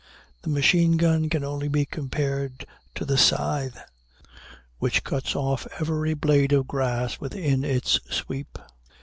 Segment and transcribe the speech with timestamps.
[0.41, 2.65] The machine gun can only be compared
[2.95, 3.77] to the scythe,
[4.79, 8.57] which cuts off every blade of grass within its sweep.